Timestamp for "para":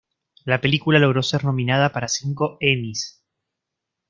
1.93-2.07